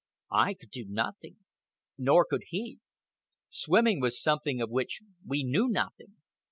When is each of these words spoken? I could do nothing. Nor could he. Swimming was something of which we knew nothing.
I 0.33 0.55
could 0.55 0.71
do 0.71 0.83
nothing. 0.89 1.35
Nor 1.99 2.25
could 2.25 2.41
he. 2.47 2.79
Swimming 3.49 4.01
was 4.01 4.19
something 4.19 4.59
of 4.59 4.71
which 4.71 5.03
we 5.23 5.43
knew 5.43 5.67
nothing. 5.67 6.15